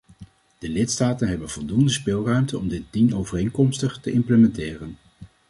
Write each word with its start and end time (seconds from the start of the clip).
De 0.59 0.69
lidstaten 0.69 1.27
hebben 1.27 1.49
voldoende 1.49 1.89
speelruimte 1.91 2.57
om 2.57 2.67
dit 2.67 2.83
dienovereenkomstig 2.91 3.99
te 3.99 4.11
implementeren. 4.11 4.97